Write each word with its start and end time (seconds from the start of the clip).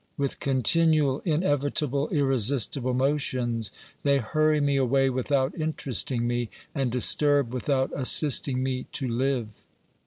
With 0.17 0.39
continual, 0.39 1.19
in 1.25 1.41
evitable, 1.41 2.09
irresistible 2.09 2.95
motions, 2.95 3.69
they 4.01 4.17
hurry 4.17 4.59
me 4.59 4.75
away 4.75 5.11
without 5.11 5.53
interesting 5.55 6.25
me, 6.25 6.49
and 6.73 6.91
disturb 6.91 7.53
without 7.53 7.91
assisting 7.95 8.63
me 8.63 8.87
to 8.93 9.07
live. 9.07 9.49